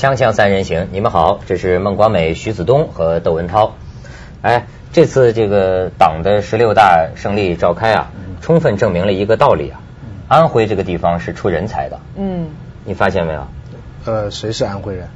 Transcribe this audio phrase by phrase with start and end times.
[0.00, 3.74] 锵锵三人行，你们好，这是孟广美、徐子东和窦文涛。
[4.40, 8.10] 哎，这次这个党的十六大胜利召开啊，
[8.40, 9.82] 充分证明了一个道理啊，
[10.26, 12.00] 安徽这个地方是出人才的。
[12.16, 12.48] 嗯，
[12.86, 13.46] 你发现没有？
[14.06, 15.06] 呃，谁是安徽人？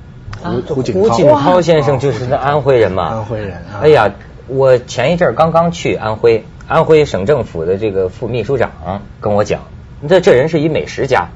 [0.43, 3.05] 胡胡锦胡锦涛先生就是那安徽人嘛。
[3.05, 3.63] 安徽人。
[3.81, 4.13] 哎呀，
[4.49, 9.63] 我前一阵刚刚去安徽，安徽省政府的这个副秘书长跟我讲，
[10.07, 11.29] 这这人是一美食家。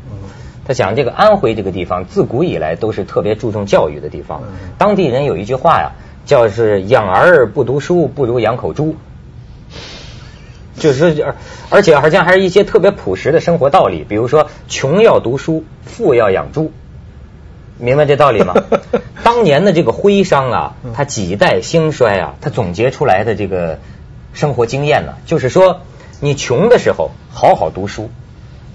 [0.68, 4.42] 他讲这个安徽这个地方自古以来都是特别注重教育的地方，
[4.76, 5.92] 当地人有一句话呀，
[6.26, 8.94] 叫是养儿不读书不如养口猪，
[10.76, 11.34] 就是而
[11.70, 16.70] 而且好像还是一些特别朴实的生活道理，比如说穷要读书，富要养猪，
[17.78, 18.52] 明白这道理吗？
[19.24, 23.78] 当年的这个徽商啊，他几代兴衰啊，他总结出来的这个
[24.34, 25.80] 生活经验呢，就是说
[26.20, 28.10] 你穷的时候好好读书。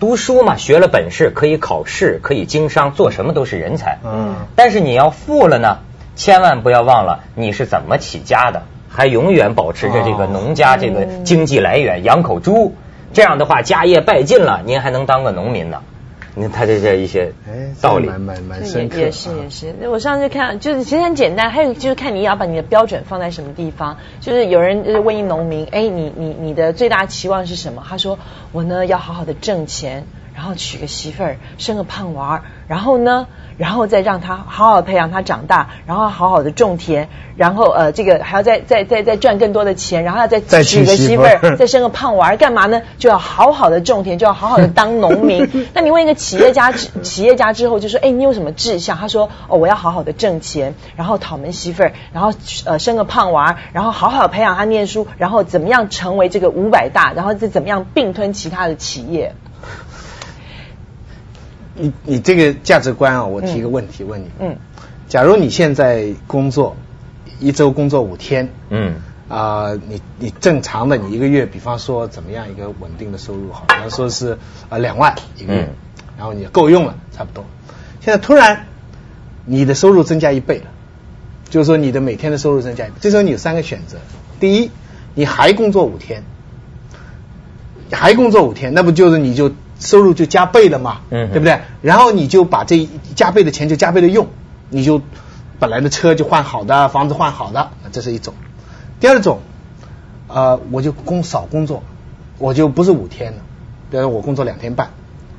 [0.04, 4.00] 读书嘛，学了本事可以考试，可以经商，做什么都是人才。
[4.04, 4.36] 嗯。
[4.54, 5.78] 但是你要富了呢，
[6.18, 12.76] 千万不要忘了你是怎么起家的，还永远保持着这个农家这个经济来源，养口猪。
[13.14, 15.80] 这样的话，家业败尽了，您还能当个农民呢。
[16.36, 17.31] 你看他这些一些
[17.81, 19.00] 道理，蛮蛮蛮深刻。
[19.00, 19.73] 也是也是。
[19.80, 23.98] 那我上次看，就是其实很简单，还有就是看你要把你的标准放在什么地方。
[24.20, 27.84] 就是有人就是问一农民，哎，你你你的最大期望是什么？
[27.88, 28.17] 他说，
[28.52, 30.06] 我呢要好好的挣钱。
[30.36, 42.81] 然后娶个媳妇儿，生个胖娃儿，然后呢，然后再让他好好培养他长大，然后好好的种田，然后呃，这个还要再再再再赚更多的钱，然后要再娶个媳妇儿， 再生个胖娃儿，干嘛呢？
[42.98, 45.48] 就要好好的种田，就要好好的当农民。
[45.73, 48.97] 那你问一个企业家，企业家之后就说，哎，你有什么志向？
[48.97, 52.34] 他说，哦，我要好好的挣钱，然后讨门媳妇儿，然后
[52.66, 59.35] 呃生个胖娃儿，然后好好培养他念书，然后怎么样成为这个五百大，然后再怎么样并吞其他的企业。
[61.75, 64.29] 你你这个价值观啊，我提个问题问你。
[64.39, 64.57] 嗯。
[65.09, 66.75] 假如你现在工作
[67.39, 68.95] 一周工作五天，嗯，
[69.28, 74.39] 啊，你你正常的你一个月，比方说怎么样一个稳定的收入好，比方说是
[74.69, 75.69] 啊两万一个月，
[76.17, 77.45] 然后你够用了，差不多。
[78.00, 78.66] 现在突然
[79.45, 80.66] 你的收入增加一倍了，
[81.50, 83.97] 就是说你的每天的收入增加，这时候你有三个选择：
[84.40, 84.72] 第一，
[85.13, 86.23] 你还工作五天，
[87.91, 89.51] 还工作五天，那不就是你就。
[89.84, 91.60] 收入就加倍了嘛，嗯，对不对？
[91.82, 94.28] 然后你就把这加倍的钱就加倍的用，
[94.70, 95.02] 你就
[95.60, 98.34] 本来的车就换好的，房子换好的，这是一种。
[99.02, 99.40] 第二种，
[100.28, 101.84] 呃，我就工少工作，
[102.38, 103.40] 我就不是五天了，
[103.92, 104.92] 比如说我工作两天半，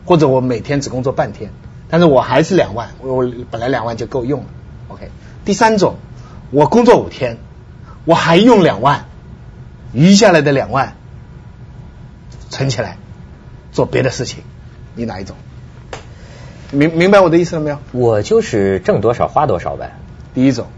[0.04, 1.50] 或者我每天只工作半天，
[1.88, 4.46] 但是我还是两万，我本来两万就够用了。
[4.88, 5.10] OK。
[5.46, 5.96] 第三种，
[6.50, 7.38] 我工作五天，
[8.04, 9.06] 我还用两万，
[9.94, 10.96] 余下来的两万
[12.50, 12.98] 存起来。
[13.74, 14.42] 做别的事情，
[14.94, 15.36] 你哪一种？
[16.70, 17.78] 明明白我的意思了没有？
[17.92, 19.92] 我就是挣多少花多少呗。
[20.32, 20.68] 第一种，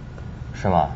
[0.61, 0.91] 是吗？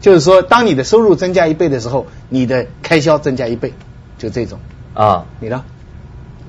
[0.00, 3.74] 就是说，当你的收入增加一倍的时候，你的开销增加一倍，
[4.16, 4.58] 就这种。
[4.94, 5.64] 啊，你呢？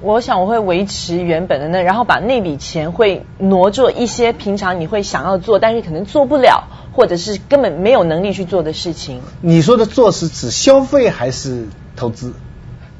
[0.01, 6.63] 我想我会维持原本的那，然后把那笔钱会挪做一些平常你会想要做，但是可能做不了，
[6.93, 9.21] 或者是根本没有能力去做的事情。
[9.41, 12.33] 你说的做是指消费还是投资？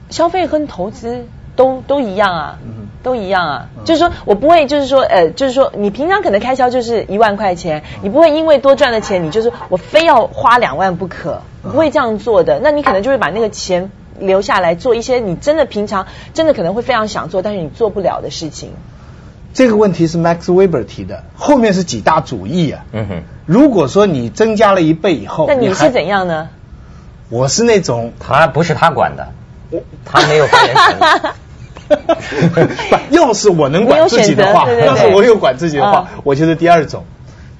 [0.10, 1.26] 消费跟投资。
[1.56, 2.60] 都都一样啊，
[3.04, 12.60] 都一样啊，就是说我不会，就是说，呃，就是说，你平常可能开销就是一万块钱，你不会因为多赚的钱，你就是我非要花两万不可，不会这样做的。
[12.62, 18.72] 那你可能就会把那个钱留下来做一些你真的平常真的可能会非常想做，但是你做不了的事情。
[19.54, 22.86] 这个问题是 Max Weber 提的，后面是几大主义啊。
[22.94, 26.50] 嗯哼，如果说你增加了一倍以后，那你是怎样呢？
[27.30, 29.28] 我是那种，他不是他管的。
[30.06, 31.32] 他没有发言权。
[33.12, 37.04] 要是我能管自己的话，要是我有管自己的话，我就是第二种，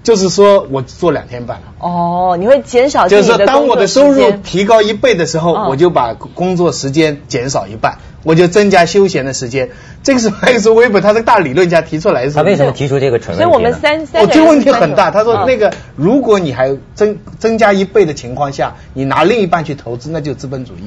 [0.04, 1.64] 就是说我做两天半了。
[1.80, 9.70] 哦，你会减少就是说，当我的收入提高一倍的时候，我就把工作时间减少一半，我就增加休闲的时间。
[10.02, 12.32] 这个是麦克斯韦伯他是大理论家提出来的。
[12.32, 13.44] 他为什么提出这个蠢问题？
[13.44, 15.12] 所以我们三三，我这个问题很大。
[15.12, 20.86] 他说那个，如果你还增增加一倍的情况下，你拿另一半去投资，那就资本主义。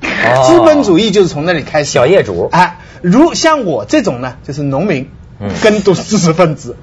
[0.00, 1.90] 资本主义就是从那里开始。
[1.90, 5.08] 小业主，哎，如像我这种呢，就是农民，
[5.62, 6.76] 跟都是知识分子。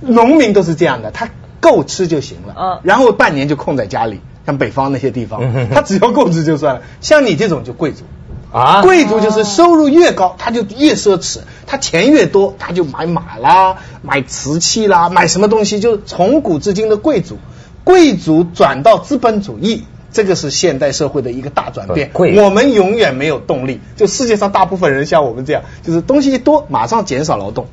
[0.00, 1.28] 农民都是这样的，他
[1.60, 6.82] 够吃就行了，嗯，然后半年就空在家里，像北方那些地方，他只要够吃就算了。
[7.00, 8.04] 像你这种就贵族。
[8.50, 17.36] 啊，贵族就是收入越高，他就越奢侈，他钱越多，他就买马啦，买瓷器啦，买什么东西，就是从古至今的贵族，
[17.84, 19.84] 贵族转到资本主义。
[20.12, 22.10] 这个是现代社会的一个大转变，
[22.44, 23.80] 我们永远没有动力。
[23.96, 27.66] 就世界上大部分人像我们这样，就是东西一多，马上减少劳动。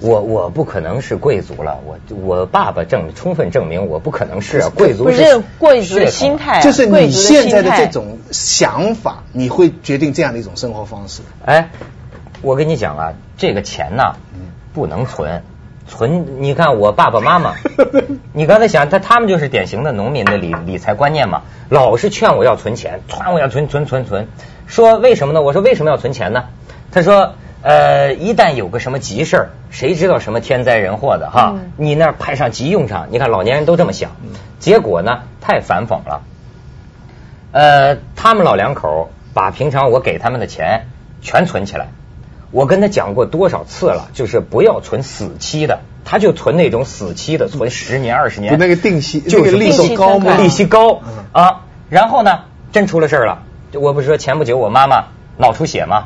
[0.00, 5.04] 我我不可能是贵族了，我我爸爸证充分证明我不可能是贵族。
[5.04, 11.22] 不是贵族的心态，就是你现在的这种想法，你会决定这样的一种生活方式。
[11.44, 11.70] 哎，
[12.40, 14.16] 我跟你讲啊，这个钱呐，
[14.74, 15.44] 不能存，
[15.92, 17.54] 存你看我爸爸妈妈，
[18.32, 24.26] 你刚才想他他们就是典型的农民的理理财观念嘛，老是劝我要存钱，劝我要存存存存，
[24.66, 25.42] 说为什么呢？
[25.42, 26.44] 我说为什么要存钱呢？
[26.90, 27.34] 他说。
[27.64, 31.54] 呃，一旦有个什么急事儿，谁知道什么天灾人祸的哈？
[31.76, 34.10] 你那儿派上急用场，你看老年人都这么想，
[34.58, 36.22] 结果呢太反讽了。
[37.52, 40.86] 呃，他们老两口把平常我给他们的钱
[41.20, 41.86] 全存起来，
[42.52, 50.36] 我跟他讲过多少次了，就是不要存死期的，他就存那种死期的，存十年二十年，那个定期，就是利息高吗？
[50.36, 51.00] 利息高
[51.32, 51.62] 啊。
[51.88, 55.06] 然后呢，真出了事儿了，我不是说前不久我妈妈
[55.38, 56.04] 脑出血吗？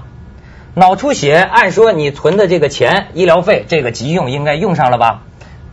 [0.75, 5.23] 脑出血，按说你存的这个钱，医疗费这个急用应该用上了吧？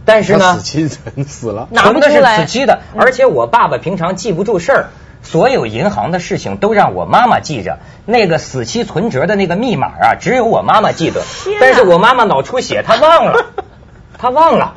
[0.06, 4.90] 但是呢，死期存 死了，存的是死期的，而且我爸爸平常记不住事儿，
[5.24, 11.24] 所有银行的事情都让我妈妈记着，那个死期存折的那个密码啊，只有我妈妈记得。
[11.60, 13.46] 但是我妈妈脑出血，她忘了，
[14.20, 14.76] 她忘了，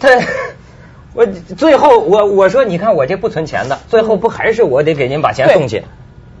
[0.00, 0.08] 她
[1.14, 5.84] 我最后我我说你看我这不存钱的，最后不还是我得给您把钱送去。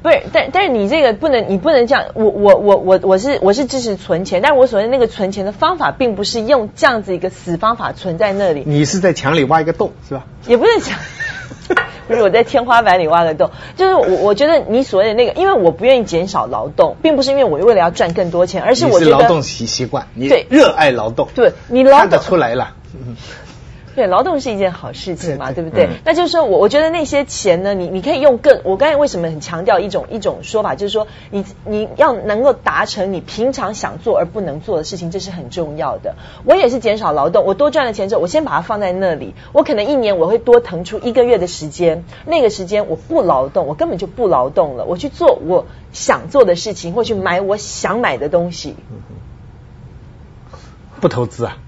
[0.00, 2.04] 不是，但但是你这个不能，你不能这样。
[2.14, 8.62] 我我我我我是我是支持存钱，但是我所谓那个存钱的方法，并不是用这样子一个死方法存在那里。
[8.64, 10.24] 你是在墙里挖一个洞，是吧？
[10.46, 10.96] 也不是墙，
[12.08, 13.50] 不是我在天花板里挖个洞。
[13.76, 22.74] 就是我我觉得你所谓的那个，因为我不愿意减少劳动，并不是因为我为了要赚更多钱，而是我觉得劳动习习惯，你对热爱劳动，对你劳看得出来了。
[23.98, 25.88] 对，劳动是一件好事情嘛，对不对？
[26.04, 36.14] 那就是说我我觉得那些钱呢，你你可以用更，我刚才为什么很强调一种一种说法，就是说你你要能够达成你平常想做而不能做的事情，这是很重要的。
[36.44, 48.76] 我也是减少劳动，我多赚了钱之后，我先把它放在那里，我可能一年我会多腾出一个月的时间，那个时间我不劳动，我根本就不劳动了，我去做我想做的事情，或去买我想买的东西，
[51.00, 51.58] 不投资啊。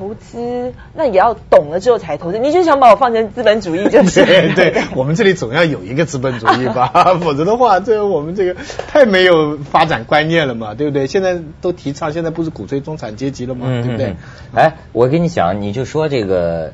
[0.00, 4.24] 投资那也要懂了之后才投资，你就想把我放成资本主义就是？
[4.24, 6.88] 对对，我们这里总要有一个资本主义吧，
[7.20, 8.56] 否则的话，这我们这个
[8.88, 11.06] 太没有发展观念了嘛，对不对？
[11.06, 13.66] 现在都提倡，现在不是鼓吹中产阶级了吗？
[13.82, 14.16] 对不对？
[14.54, 16.72] 哎，我跟你讲，你就说这个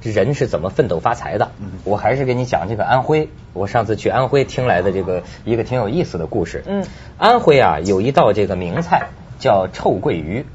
[0.00, 1.50] 人是怎么奋斗发财的？
[1.84, 6.64] 我还是跟你讲这个安徽，我上次去安徽听来的这个一个挺有意思的故事。
[6.66, 6.86] 嗯，
[7.18, 10.46] 安徽啊有一道这个名菜叫臭鳜鱼。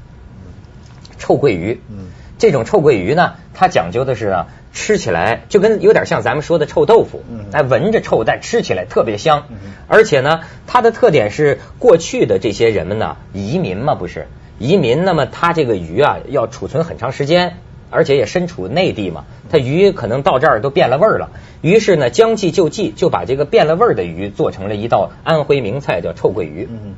[1.22, 14.26] 臭鳜鱼，嗯，这种臭鳜鱼呢，它讲究的是啊，吃起来就跟有点像咱们说的臭豆腐，嗯，哎，闻着臭，但吃起来特别香，嗯，而且呢，它的特点是过去的这些人们呢，移民嘛，不是？
[14.58, 17.58] 移民，那么它这个鱼啊，要储存很长时间，
[17.90, 21.30] 而且也身处内地嘛，它鱼可能到这儿都变了味儿了，
[21.60, 26.94] 于是呢，将计就计，就把这个变了味儿的鱼做成了一道安徽名菜，叫臭鳜鱼，嗯。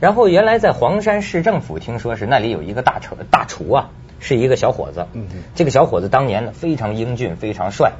[0.00, 5.06] 然后原来在黄山市政府，听说是那里有一个大厨，大厨啊，是一个小伙子。
[5.12, 7.92] 嗯这个小伙子当年呢非常英俊，非常帅，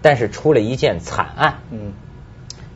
[0.00, 1.58] 但是出了一件惨案。
[1.70, 1.92] 嗯。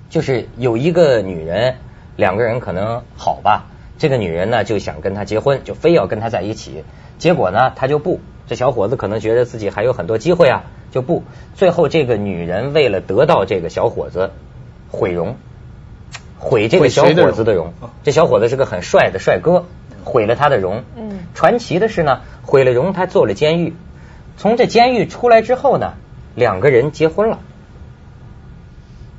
[0.09, 1.77] 就是有一个女人，
[2.15, 3.67] 两个人可能好吧，
[3.99, 6.85] 这个女人呢就想跟他结婚，就非要跟他在一起。
[7.19, 11.25] 结果呢他就不，这小伙子可能觉得自己还有很多机会啊，就不。
[11.55, 14.31] 最后这个女人为了得到这个小伙子，
[14.91, 15.37] 毁容。
[16.39, 19.65] 毁这个小伙子的容，这小伙子是个很帅的帅哥，
[20.05, 20.85] 毁了他的容。
[20.97, 23.75] 嗯，传奇的是呢，毁了容，他坐了监狱。
[24.37, 25.95] 从这监狱出来之后呢，
[26.35, 27.39] 两个人结婚了。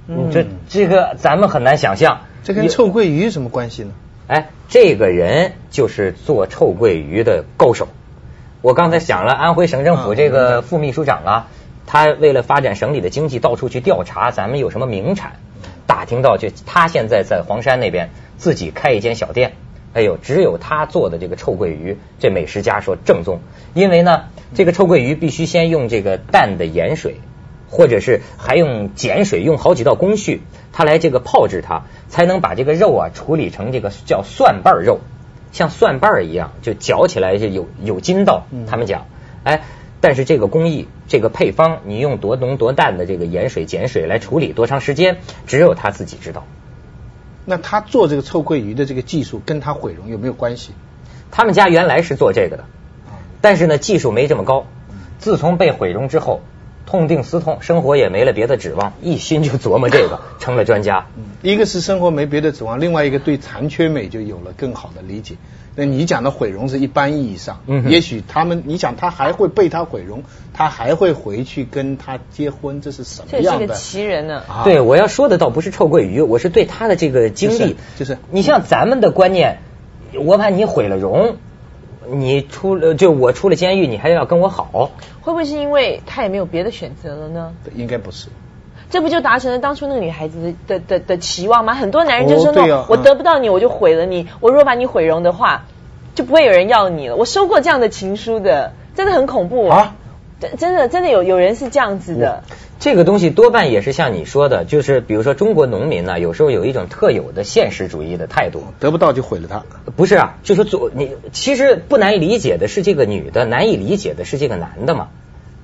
[0.07, 2.21] 嗯，这这个咱们很难想象。
[2.43, 3.91] 这跟臭鳜鱼什么关系呢？
[4.27, 7.87] 哎，这个人就是做臭鳜鱼的高手。
[8.61, 11.47] 我刚才想了，安徽省政府这个副秘书长啊，
[11.85, 15.33] 他为了发展省里的经济，到处去调查咱们有什么名产。
[15.97, 19.53] 打听到，就他现在在黄山那边自己开一间小店，
[19.95, 23.39] 哎呦，只有他做的这个臭鳜鱼，这美食家说正宗。
[23.73, 27.15] 因为呢，这个臭鳜鱼必须先用这个淡的盐水，
[27.67, 34.99] 或者是还用碱水，用好几道工序，他来这个泡制它，才能把这个肉啊处理成这个叫蒜瓣肉，
[35.51, 38.43] 像蒜瓣一样，就嚼起来就有有筋道。
[38.69, 39.07] 他们讲，
[39.43, 39.63] 哎。
[39.99, 46.45] 但是这个工艺，这个配方，你用多浓多淡的这个盐水碱水来处理，多长时间，只有他自己知道。
[47.45, 50.73] 那他做这个臭鳜鱼的这个技术跟他毁容有没有关系？
[51.31, 52.65] 他们家原来是做这个的，
[53.41, 54.65] 但是呢技术没这么高。
[55.19, 56.41] 自从被毁容之后，
[56.85, 61.07] 痛定思痛，生活也没了别的指望，一心就琢磨这个， 成了专家。
[61.41, 65.35] 一个是生活没别的指望，另外一个对残缺美就有了更好的理解。
[65.79, 73.59] 那你讲的毁容是一般意义上，嗯，也许他们，你想他还会被他毁容，他还会回去跟他结婚，这是什么样的？
[73.59, 74.41] 这是个奇人呢。
[74.63, 79.59] 对，我要说的倒不是臭鳜鱼，我是对他的这个经历，就是你像咱们的观念，
[80.19, 81.35] 我把你毁了容，
[82.09, 84.89] 你出了就我出了监狱，你还要跟我好，
[85.21, 87.53] 会不会是因为他也没有别的选择了呢？
[87.75, 88.29] 应该不是。
[88.89, 91.73] 这不就达成了当初那个女孩子的的的期望吗？
[91.73, 94.27] 很多男人就说：“那我得不到你，我就毁了你。
[94.39, 95.65] 我如果把你毁容的话，
[96.15, 99.95] 就不会有人要你了。”我收过这样的情书的，真的很恐怖啊！
[100.39, 102.43] 真真的真的有有人是这样子的。
[102.79, 109.63] 这个东西多半也是像你说的，就是比如说中国农民呢，有时候有一种特有的现实主义的态度，得不到就毁了他。
[109.95, 115.09] 不是啊，就说做你其实不难理解的是这个女的，难以理解的是这个男的嘛，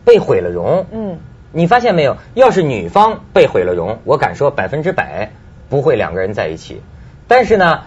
[0.04, 0.88] 被毁了容。
[0.92, 1.20] 嗯。
[1.54, 2.18] 你发现没有？
[2.34, 5.32] 要是女方被毁了容，我敢说百分之百
[5.70, 6.82] 不会两个人在一起。
[7.28, 7.84] 但是呢，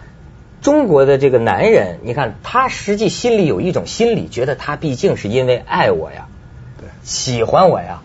[0.62, 6.28] 中国的这个男人，你看他实际心里有一种心理，觉得他毕竟是因为爱我呀，
[6.80, 8.02] 对，喜欢我呀，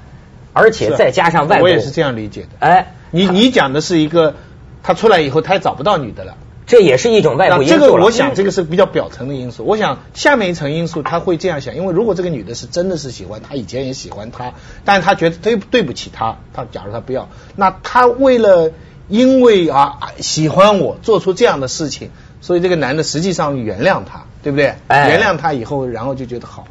[0.51, 2.47] 而且再加上外国，我也是这样理解的。
[2.59, 4.35] 哎，你你讲的是一个，
[4.81, 6.37] 他出来以后他也找不到女的了。
[6.71, 7.75] 这也是一种外部因素。
[7.75, 9.65] 这个我想，这个是比较表层的因素。
[9.65, 14.53] 我想下面一层因素，他会这样想：，因为如果这个女的是真的是喜欢他，以前也喜欢他，
[14.85, 18.71] 但是他觉得对对不起他，他假如他不要，那他为了
[19.09, 22.09] 因为啊喜欢我做出这样的事情，
[22.39, 24.75] 所以这个男的实际上原谅他，对不对？
[24.87, 26.65] 哎原谅他以后，然后就觉得好。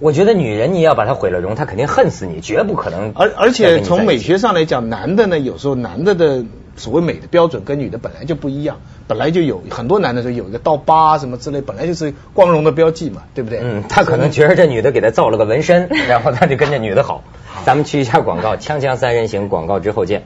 [0.00, 3.12] 我觉得女人你要把她毁了容，她肯定恨死你，绝不可能。
[3.14, 6.42] 而而且从美学上来讲，男的呢，有时候男的的
[6.80, 8.78] 所谓美的标准跟女的本来就不一样。
[9.06, 13.60] 本来就有很多男的说有一个刀疤什么之类，本来就是光荣的标记嘛，对不对？
[13.62, 17.22] 嗯，他可能觉得这女的给他造了个纹身， 然后他就跟这女的好。
[17.66, 20.22] 咱们去一下广告，锵锵三人行广告之后见。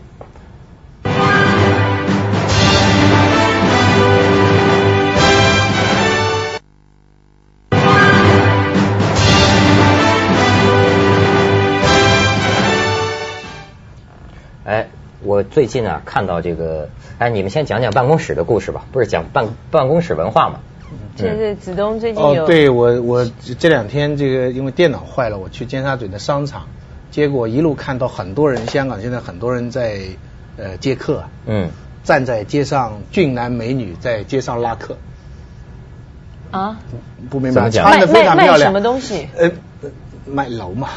[15.54, 16.88] 最近啊看到这个。
[17.18, 20.58] 哎，你们先讲讲办公室的故事吧，不是讲办办公室文化吗？
[21.16, 22.42] 这是子东最近有。
[22.42, 26.66] 哦，对我我这两天这个因为电脑坏了，我去尖沙咀的商场，
[27.12, 30.00] 结果一路看到很多人，香港现在很多人在
[30.56, 31.70] 呃接客，嗯，
[32.02, 34.96] 站在街上，俊男美女在街上拉客。
[36.50, 36.80] 啊？
[37.30, 38.58] 不明白，穿的非常漂亮。
[38.58, 39.28] 什么东西？
[39.38, 39.52] 呃，
[40.26, 40.88] 卖楼嘛。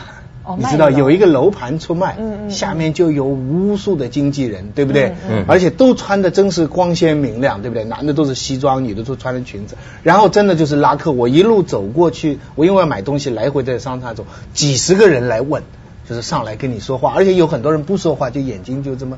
[0.56, 2.18] 你知道有一个楼盘出卖，
[2.50, 5.13] 下面就有无数的经纪人，对不对？
[5.48, 7.84] 而且都穿的真是光鲜明亮，对不对？
[7.84, 11.12] 男的都是西装，女的都穿着裙子，然后真的就是拉客。
[11.12, 15.63] 我一路走过去，我因为要买东西，来回在商场走，几十个人来问，
[16.08, 19.18] 就是上来跟你说话，而且有很多人不说话，就眼睛就这么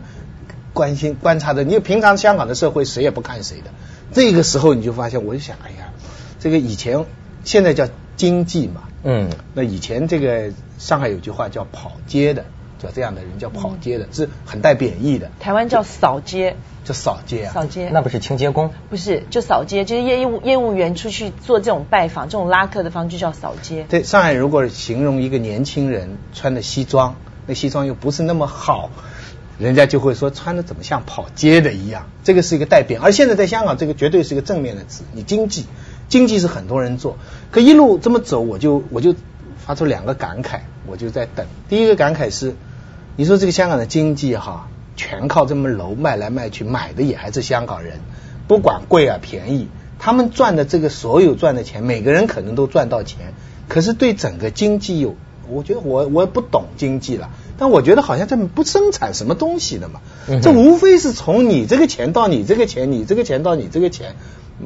[0.74, 1.64] 关心观察着。
[1.64, 3.72] 你平常香港的社会谁也不看谁的，
[4.14, 5.94] 这个时候你就发现，我就想，哎呀，
[6.40, 7.06] 这个以前
[7.44, 10.52] 现在叫经济嘛，嗯，那以前这个。
[10.80, 12.46] 上海有句话叫“跑街”的，
[12.80, 15.30] 叫这样的人叫“跑街”的，是很带贬义的。
[15.40, 16.56] 台湾叫“扫街”，
[16.86, 18.72] 叫扫街啊，扫街，那不是清洁工？
[18.90, 23.86] 不是，就扫街，就是业务业务员出去做这种拜访、这种拉客的方式叫扫街。
[23.90, 28.90] 对，上海如果形容一个年轻人穿的西装，那西装又不是那么好，
[29.58, 32.08] 人家就会说穿的怎么像跑街的一样？
[32.24, 33.02] 这个是一个带贬。
[33.02, 35.04] 而现在在香港，这个绝对是一个正面的词。
[35.12, 35.66] 你经济，
[36.08, 37.18] 经济是很多人做，
[37.52, 39.14] 可一路这么走，我就我就。
[39.70, 41.46] 发出两个感慨，我就在等。
[41.70, 42.56] 第一个感慨是，
[43.16, 48.00] 你说这个香港的经济哈，全靠这么楼卖来卖去，买的也还是香港人，
[48.48, 49.68] 不管贵啊便宜，
[50.00, 53.36] 他们赚的这个所有赚的钱，每个人可能都赚到钱，
[53.68, 55.16] 可是对整个经济有，
[55.48, 60.02] 我觉得我我也不懂经济了，但我觉得好像这不生产什么东西的嘛，
[60.42, 64.16] 这无非是从你这个钱到你这个钱，你这个钱到你这个钱。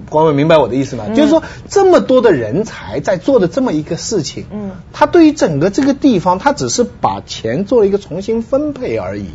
[0.09, 1.05] 光伟明白我的意思吗？
[1.15, 9.27] 就是说，这么多的人才在做的这么一个事情，嗯，他对于整个这个地方，他只是把钱做了一个重新分配而已，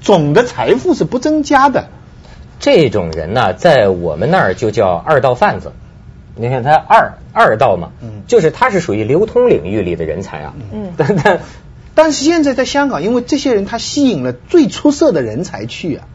[0.00, 1.88] 总的财富是不增加的。
[2.60, 5.72] 这种人呢，在我们那儿就叫二道贩子。
[6.34, 11.40] 你看他二二道嘛，嗯，就是他是属于流通领域里的人才啊，嗯， 但但
[11.94, 16.06] 但是现在在香港，因为这些人他吸引了最出色的人才去啊，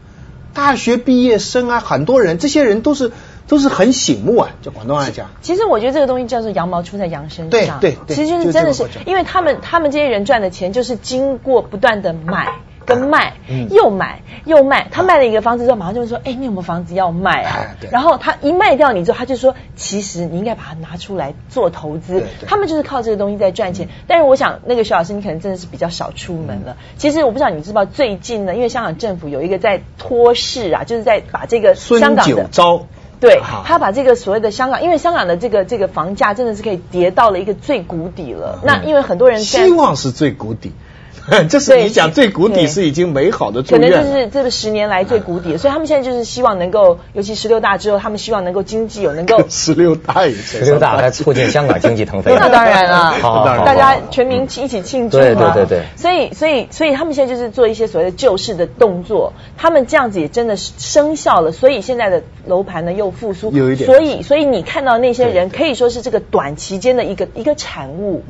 [0.54, 3.12] 大学毕业生啊，很多人，这些人都是。
[3.48, 5.30] 都是很醒目啊，就广东话讲。
[5.40, 7.80] 其实我觉得这个东西叫做羊毛出在羊身上。
[7.80, 12.52] 对对，其实就是真的是，因为他们他们这些人赚的钱就是经过不断的买
[12.84, 13.34] 跟卖，
[13.70, 14.88] 又买又卖。
[14.90, 23.88] 他卖了一个房子之后，马上就会说：“哎，你有没有房子要卖啊？”然后他一卖掉你之后，他就说：“其实你应该把它拿出来做投资。”他们就是靠这个东西在赚钱。
[24.06, 26.76] 但是我想，那个徐老师，你可能真的是比较少出门了。
[26.96, 32.48] 其实我不知道你知不知道，最近呢，因为香港政府有一个在托市啊，就是在把这个香港的。
[33.20, 38.60] 对，他把这个所谓的香港，因为香港的这个这个房价真的是可以跌到了一个最谷底了。
[38.64, 40.72] 那因为很多人希望是最谷底。
[41.48, 68.22] 这是你讲最谷底是已经美好的祝愿，可能就是这个十年来最谷底，所以他们现在就是希望能够，尤其十六大之后，他们希望能够经济有能够 十六大以前，十六大来促进香港经济腾飞， 那当然了，好大家全民一起庆祝对对对对，所以所以所以他们现在就是做一些所谓的救市的动作，他们这样子也真的是生效了，所以现在的楼盘呢又复苏，有一点，所以所以你看到那些人可以说是这个短期间的一个一个产物，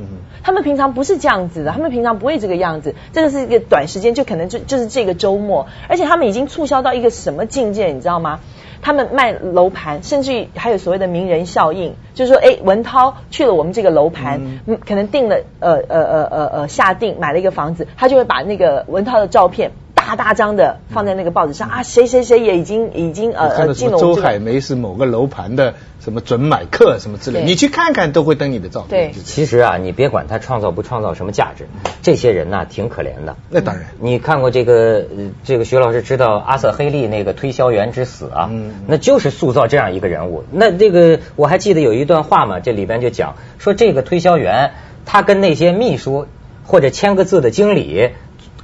[0.42, 3.58] 他们平常不是这样子的，他们平常不会这个样子，这个是一个。
[3.68, 8.40] 短时间就可能就就是这个周末，而且他们已经促销到一个什么境界，你知道吗？
[8.80, 19.72] 他们卖楼盘，甚至于还有所谓的名人效应，就是说，哎，文涛去了我们这个楼盘，嗯，可能定了呃呃呃呃呃下定买了一个房子，他就会把那个文涛的照片。
[20.08, 23.98] 大大张的放在那个报纸上啊，谁谁谁也已经已经呃进了。
[23.98, 29.12] 周海梅是某个楼盘的什么准买客什么之类，你去看看都会登你的照片。
[29.12, 31.68] 对，其实啊，你别管他创造不创造什么价值，
[32.00, 33.36] 这些人呢挺可怜的。
[33.50, 35.04] 那当然，你看过这个
[35.44, 38.50] 这个徐老师知道阿瑟黑利那个推销员之死啊，
[38.86, 40.44] 那就是塑造这样一个人物。
[40.50, 44.72] 那这个我还记得有一段话嘛，这里边就讲说这个推销员
[45.04, 46.26] 他跟那些秘书
[46.64, 48.12] 或者签个字的经理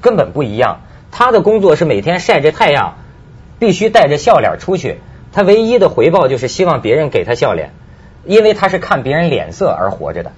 [0.01, 0.81] 根本不一样。
[1.16, 2.97] 他的工作是每天晒着太阳，
[3.61, 4.99] 必须带着笑脸出去。
[5.33, 7.71] 他唯一的回报就是希望别人给他笑脸，
[8.25, 10.33] 因为他是看别人脸色而活着的。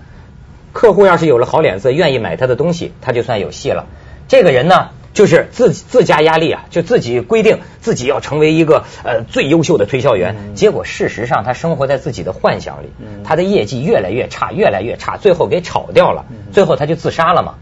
[0.74, 3.86] 客户要是有了好脸色，愿意买他的东西，他就算有戏了。
[4.28, 10.54] 这个人呢，就是自自加压力啊，就自己规定自己要成为一个呃最优秀的推销员。
[10.54, 12.90] 结果事实上，他生活在自己的幻想里，
[13.24, 16.26] 他的业绩越来越差，越来越差，最后给炒掉了。
[16.52, 17.54] 最后他就自杀了嘛。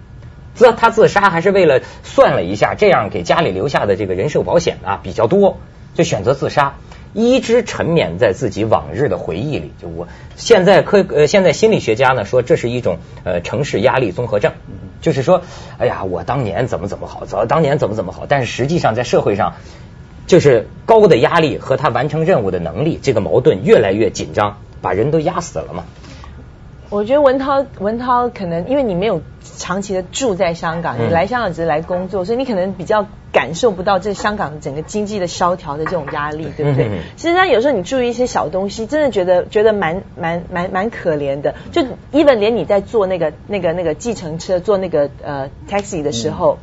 [0.55, 5.59] 自他自杀还是为了算了一下，这样给家里留下的这个人寿保险啊比较多，
[5.95, 6.75] 就选择自杀，
[7.13, 9.73] 一直沉湎在自己往日的回忆里。
[9.83, 14.53] 就我现在科呃现在心理学家呢说这是一种呃城市压力综合症，
[15.01, 15.43] 就是说
[15.79, 19.55] 哎呀我当年怎么怎么好，早当年怎么怎么好，但是实际上在社会上
[20.27, 25.85] 就是高的压力和他完成任务的能力这个矛盾越来越紧张，把人都压死了嘛。
[26.91, 29.21] 我觉得文涛文涛可能因为你没有
[29.57, 36.89] 长期的住在香港，你来香港只是来工作，所以你可能比较感受不到这香港整个经济的萧条的这种压力，对不对？
[37.17, 41.55] 其实他有时候你注意一些小东西，真的觉得觉得蛮蛮蛮蛮可怜的。
[41.73, 46.59] 就 even 连你在坐那个那个那个计程车坐那个呃 taxi 的时候，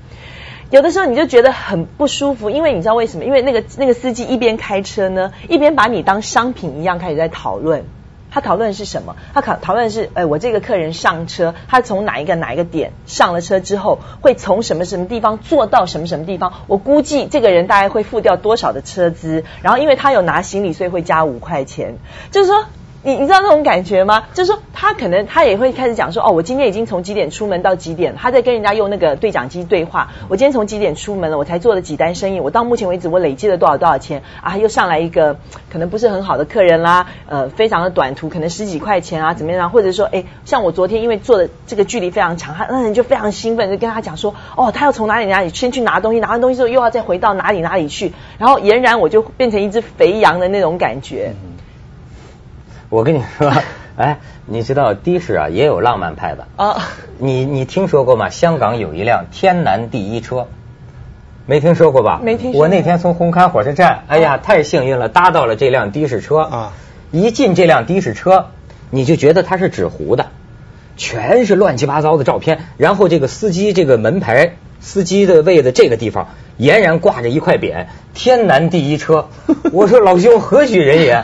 [0.69, 3.25] 有的时候你就觉得很不舒服，因为你知道为什么？
[3.25, 7.84] 因为那个那个司机一边开车呢，一边把你当商品一样开始在讨论。
[8.32, 9.15] 他讨论是什么？
[9.34, 16.54] 他讨讨论是，哎，我这个客人上车，他从哪一个哪一个点上了车之后，会从什么什么地方坐到什么什么地方？
[16.67, 19.44] 我估计这个人大概会付掉多少的车资？
[19.62, 21.98] 然后因为他有拿行李，所以会加五块钱。
[22.32, 22.63] 就是说。
[23.04, 24.26] 你你知道那种感觉吗？
[24.36, 30.12] 就是说，他可能他也会开始讲说，哦，我今天已经从几点出门到几点，他在跟人家用那个对讲机对话。
[30.28, 34.56] 我今天从几点出门了，我才做了几单生意，我到目前为止我累积了多少多少钱啊？
[34.58, 35.38] 又上来一个
[35.72, 39.72] 可能不是很好的客人啦，呃，非常的短途，可能十几块钱啊，怎么样？
[39.72, 51.34] 或者说，哎，像我昨天因为做的这个距离非常长，他那人就非常兴奋，就跟他讲说，哦，他要从哪里哪里先去拿东西，拿完东西之后又要再回到哪里哪里去，然后俨然我就变成一只肥羊的那种感觉。
[52.91, 53.49] 我跟你说，
[53.95, 56.89] 哎，你知道的士啊也有浪漫派的啊？
[57.17, 58.30] 你你听说过吗？
[58.30, 60.47] 香港有一辆天南第一车，
[61.45, 62.19] 没听说过吧？
[62.21, 62.60] 没听过。
[62.60, 66.73] 我那天从红磡火车站，哎呀，太幸运了，搭到了这辆的士车啊！
[67.12, 68.47] 一进这辆的士车，
[68.89, 70.25] 你就觉得它是纸糊的，
[70.97, 72.60] 全是乱七八糟的照片。
[72.75, 76.27] 然后这个司机这个门牌，司机的位子这个地方，
[76.60, 79.30] 俨然挂着一块匾“天南第一车”。
[79.71, 81.23] 我说老兄何许人也？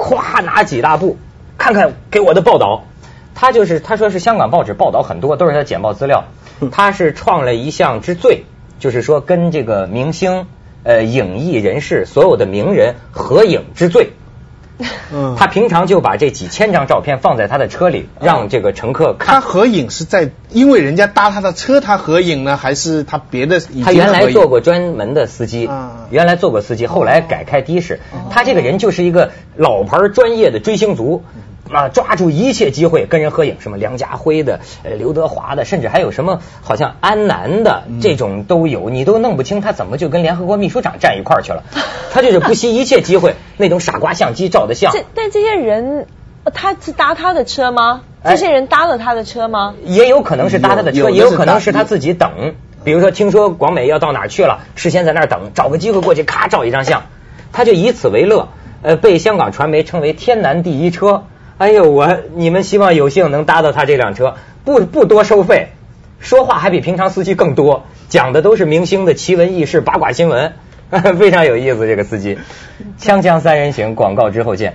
[0.00, 1.18] 咵，拿几大步，
[1.58, 2.84] 看看给我的报道。
[3.34, 6.24] 他就是他说是香港报纸报道很多，都是他简报资料。
[6.72, 8.44] 他是创了一项之最，
[8.78, 10.46] 就是说跟这个明星、
[10.82, 14.10] 呃影艺人士、所有的名人合影之最。
[15.12, 19.34] 嗯，他平常就把这几千张照片放在他的车里，让这个乘客看。
[19.34, 23.60] 他合影是在因为人家搭他的车，他合影呢，还是他别的？
[23.84, 25.68] 他原来做过专门的司机，
[26.10, 28.00] 原来做过司机，后来改开的士。
[28.30, 31.22] 他这个人就是一个老牌专业的追星族。
[31.72, 31.88] 啊！
[31.88, 41.62] 抓住一切机会跟人合影，什么梁家辉的、呃刘德华的，甚至还有什么好像安南的这种都有，你都弄不清他怎么就跟联合国秘书长站一块儿去了。
[42.10, 44.92] 他就是不惜一切机会，那种傻瓜相机照的像。
[45.14, 46.06] 但这些人，
[46.52, 48.02] 他是搭他的车吗？
[48.24, 49.74] 这些人搭了他的车吗？
[49.84, 52.54] 也有可能是搭他的车，也有可能是他自己等。
[52.82, 57.04] 比如说，听说广美要到哪儿去了，事先在那儿等，找个机会过去，咔照一张相，
[57.52, 58.48] 他就以此为乐。
[58.82, 61.24] 呃，被香港传媒称为天南第一车。
[61.58, 65.72] 哎呦，我你们希望有幸能搭到他这辆车，不不多收费，
[66.18, 70.54] 说话还比平常司机更多，讲的都是明星的奇闻异事、八卦新闻，
[71.18, 71.86] 非常有意思。
[71.86, 72.36] 这个司机，
[72.98, 74.74] 锵锵三人行，广告之后见。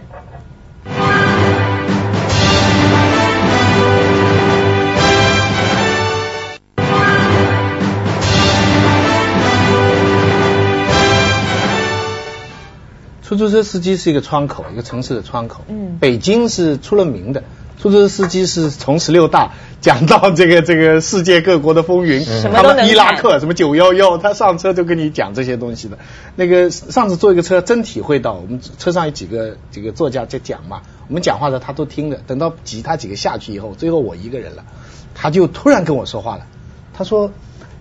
[13.21, 15.65] 出租车司机是一个窗口，一个城市的窗口。
[15.67, 17.43] 嗯，北京是出了名的，
[17.81, 25.99] 出租车司机是从十六大 讲到这个这个世界各国的风云，什么伊拉克什么九幺幺，他上车就跟你讲这些东西的。
[26.35, 32.19] 那个上次坐一个车，真体会到我们车上有几个几个作家在讲嘛，我们讲话的他都听着。
[32.25, 34.63] 等到其他几个下去以后，最后我一个人了，
[35.13, 36.47] 他就突然跟我说话了。
[36.97, 37.31] 他说：“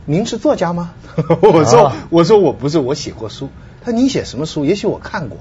[0.04, 0.90] 您是作家吗？”
[1.40, 3.48] 我说：“我说我不是，我写过书。”
[3.80, 4.64] 他说你写什么书？
[4.64, 5.38] 也许我看过。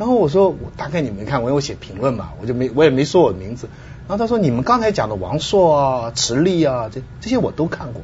[0.00, 3.68] 然后我说我大概你没看过，因为我写评论嘛，我就没我也没说我的名字。
[4.08, 8.00] 然后他说你们刚才讲的王朔啊、池莉啊，这这些我都看过。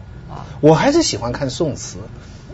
[0.61, 1.97] 我还是喜欢看宋词。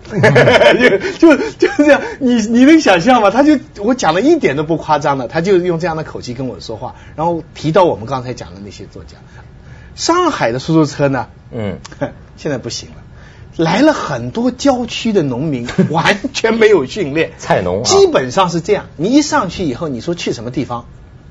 [0.13, 3.31] 就就就是这样，你你能想象吗？
[3.31, 9.17] 他就我讲的一点都不夸张的，他就用这样的口气跟我说话，然后提到我们刚才讲的那些作家。
[9.97, 11.27] 上海的出租车呢？
[11.51, 11.79] 嗯，
[12.39, 13.02] 现在不行了。
[13.57, 18.87] 来了很多郊区的农民， 完全没有训练，菜农，基本上是这样。
[18.97, 20.87] 你一上去以后，你说去什么地方，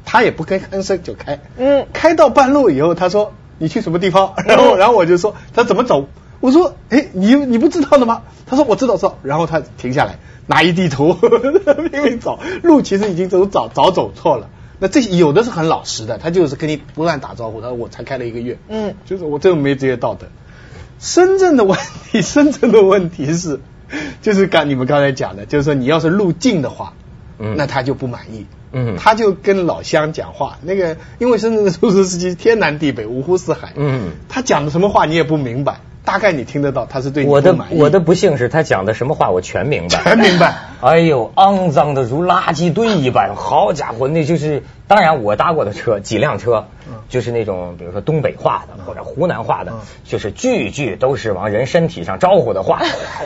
[0.06, 1.40] 他也不跟吭声就开。
[1.58, 6.08] 嗯，开到半路以后，他说你去什么地方， 然后然后我就说他怎么走，
[6.40, 8.22] 我说哎你你不知道的吗？
[8.46, 14.50] 他说我知道知道，然后他停下来拿一地图拼命找路，其实已经走早早走错了。
[14.80, 20.28] 那这些有的是很老实的，他就是跟你不断打招呼，他说我才开了一个月，嗯，就是我这个没职业道德。
[21.02, 21.78] 深圳的问
[22.12, 23.60] 题，深圳的问题是，
[24.22, 26.94] 就是刚你们刚才讲的，就是说你要是入境的话，
[27.40, 35.82] 嗯，那他就不满意，嗯，他就跟老乡讲话，那个因为深圳的出租车司机天南地北五湖四海，嗯，他讲的什么话你也不明白。
[36.04, 40.56] 大概你听得到，他是对你我的我的不幸是他讲的什么话我全明白，全明白。
[40.82, 46.66] 哎呦，肮脏的如垃圾堆一般，好家伙，那就是当然我搭过的车几辆车，
[47.12, 49.74] 就是那种比如说东北话的或者湖南话的，
[50.06, 52.82] 就是句句都是往人身体上招呼的话，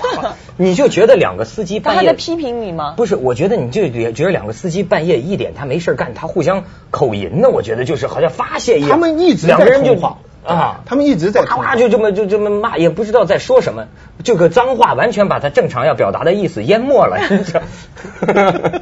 [0.57, 2.95] 你就觉得两个司机半夜在批评你吗？
[2.97, 10.17] 不是，我觉得你就觉觉得两个司机半夜一点他没事干，他互相口淫呢，我觉得就是好像发泄一样，他们一直两个人就话。
[10.43, 13.87] 啊，他们一直在咔就这么就这么骂，也不知道在说什么，
[14.23, 17.17] 这个脏话完全把他正常要表达的意思淹没了。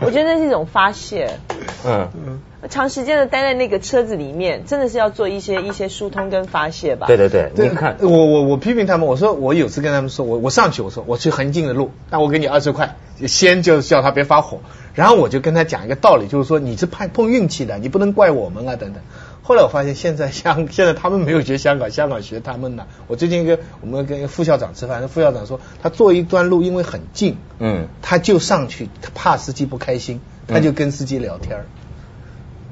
[0.00, 1.38] 我觉得那是一种发泄。
[1.86, 7.06] 嗯嗯，长时间的待在那个车子里面，真的是要做一些一些疏通跟发泄吧。
[7.06, 14.60] 对对对，你看我我我批评他们，我说我有次跟他们说，我我上去我说我去很近的路，那我给你二十块，先就叫他别发火，
[14.94, 19.02] 然后我就跟他讲一个道理，就是说你是碰碰运气的，你不能怪我们啊等等。
[19.46, 22.86] 后来我发现，现在香 现在他们没有学香港，香港学他们呢。
[23.08, 31.66] 我最近一个我们跟副校长吃饭，副校长说他坐一段路因为很近，嗯，他就上去，他怕司机不开心，他就跟司机聊天儿。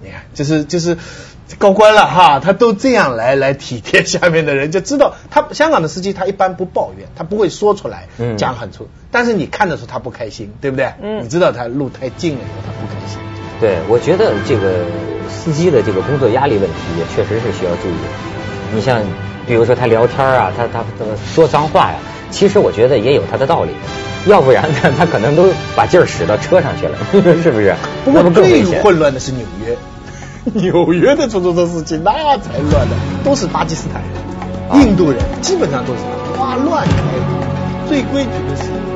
[0.01, 0.97] 你看，就是就是
[1.59, 10.91] 高官了哈，他都这样来来体贴下面的人，就知道他香港的司机他一般不抱怨，他不会说出来嗯讲很粗，但是你看得出他不开心，对不对？
[11.03, 13.19] 嗯，你知道他路太近了以后他不开心。
[13.61, 15.12] 对，我觉得这个。
[15.29, 18.75] 司机的这个工作压力问题也确实是需要注意。
[18.75, 19.01] 你像，
[19.47, 21.05] 比如说他聊天啊，他他他
[21.35, 21.97] 说脏话呀，
[22.31, 23.73] 其实我觉得也有他的道理。
[24.27, 26.97] 要不然呢，他可能都把劲儿使到车上去了，
[27.43, 27.75] 是不是？
[28.05, 29.77] 不过最混乱的是纽约，
[30.53, 36.01] 纽约的出租车司机那才乱呢，都是巴基斯坦人、印度人，基本上都是
[36.39, 36.95] 哇乱开，
[37.89, 38.92] 最规矩的是。